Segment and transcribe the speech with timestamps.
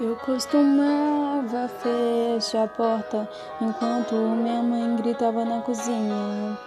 [0.00, 3.28] Eu costumava fechar a porta
[3.60, 6.58] enquanto minha mãe gritava na cozinha.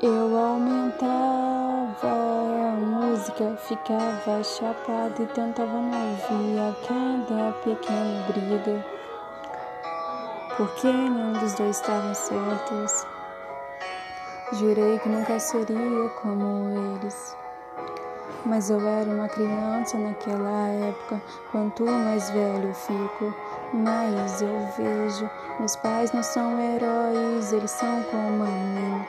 [0.00, 8.86] Eu aumentava a música, ficava chapado e tentava não ouvir aquela pequena briga.
[10.56, 13.06] Porque nenhum dos dois estavam certos.
[14.54, 17.43] Jurei que nunca seria como eles.
[18.46, 21.22] Mas eu era uma criança naquela época.
[21.50, 23.34] Quanto mais velho fico,
[23.72, 25.30] mais eu vejo.
[25.58, 29.04] Meus pais não são heróis, eles são como a mim.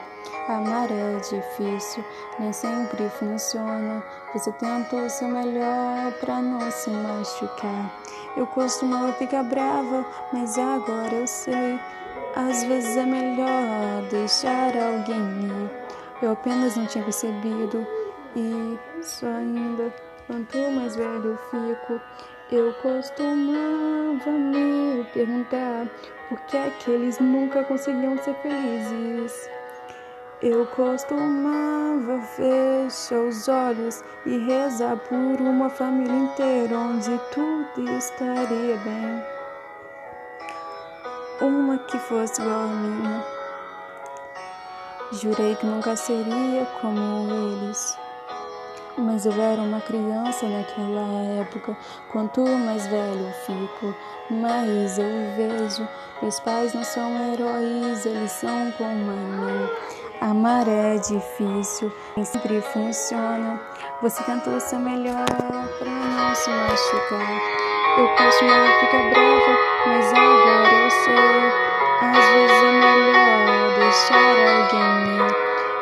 [0.48, 2.04] Amar é difícil,
[2.38, 4.02] nem sempre funciona.
[4.32, 7.90] Você tenta o seu melhor para não se machucar.
[8.36, 11.80] Eu costumava ficar brava, mas agora eu sei.
[12.36, 15.70] Às vezes é melhor deixar alguém ir.
[16.22, 17.86] Eu apenas não tinha percebido
[19.00, 19.92] isso ainda.
[20.26, 22.00] Quanto mais velho eu fico,
[22.50, 25.86] eu costumava me perguntar
[26.28, 29.48] por que é que eles nunca conseguiam ser felizes.
[30.42, 39.24] Eu costumava fechar os olhos e rezar por uma família inteira onde tudo estaria bem.
[41.40, 43.24] Uma que fosse igual a minha.
[45.12, 48.05] Jurei que nunca seria como eles.
[48.98, 51.76] Mas eu era uma criança naquela época.
[52.10, 53.94] Quanto mais velho eu fico,
[54.30, 55.04] mais eu
[55.36, 55.86] vejo.
[56.22, 59.68] Meus pais não são heróis, eles são como a mim.
[60.22, 63.60] Amar é difícil, nem sempre funciona.
[64.00, 65.26] Você tentou o seu melhor
[65.78, 67.40] para não se machucar.
[67.98, 71.66] Eu costumava ficar brava, mas agora eu sei.
[72.00, 75.36] Às vezes é melhor deixar alguém ir.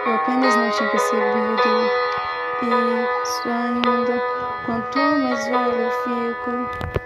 [0.07, 1.91] Eu apenas não tinha percebido
[3.23, 4.23] isso ainda.
[4.65, 7.04] Quanto mais velho eu fico.